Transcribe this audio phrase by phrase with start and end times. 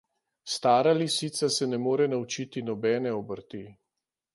[0.53, 3.67] Stara lisica se ne more naučiti nobene obrti.